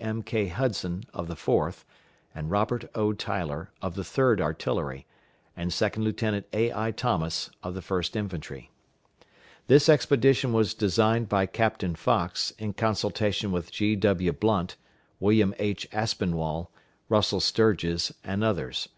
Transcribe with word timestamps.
M.K. 0.00 0.46
Hudson, 0.46 1.02
of 1.12 1.26
the 1.26 1.34
Fourth, 1.34 1.84
and 2.32 2.52
Robert 2.52 2.88
O. 2.94 3.12
Tyler, 3.12 3.72
of 3.82 3.96
the 3.96 4.04
Third 4.04 4.40
Artillery, 4.40 5.08
and 5.56 5.72
Second 5.72 6.04
Lieutenant 6.04 6.46
A.I. 6.52 6.92
Thomas, 6.92 7.50
of 7.64 7.74
the 7.74 7.82
First 7.82 8.14
Infantry. 8.14 8.70
This 9.66 9.88
expedition 9.88 10.52
was 10.52 10.72
designed 10.72 11.28
by 11.28 11.46
Captain 11.46 11.96
Fox, 11.96 12.52
in 12.60 12.74
consultation 12.74 13.50
with 13.50 13.72
G.W. 13.72 14.34
Blunt, 14.34 14.76
William 15.18 15.52
H. 15.58 15.88
Aspinwall, 15.90 16.70
Russel 17.08 17.40
Sturges, 17.40 18.12
and 18.22 18.44
others. 18.44 18.90